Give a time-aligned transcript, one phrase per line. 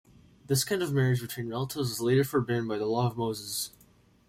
[0.47, 3.69] This kind of marriage between relatives was later forbidden by the law of Moses.